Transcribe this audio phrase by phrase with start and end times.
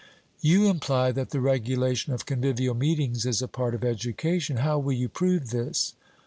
[0.39, 4.93] 'You imply that the regulation of convivial meetings is a part of education; how will
[4.93, 5.93] you prove this?'